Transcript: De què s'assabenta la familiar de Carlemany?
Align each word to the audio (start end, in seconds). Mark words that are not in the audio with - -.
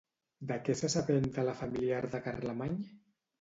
De 0.51 0.55
què 0.67 0.75
s'assabenta 0.79 1.43
la 1.49 1.53
familiar 1.59 2.01
de 2.17 2.23
Carlemany? 2.29 2.81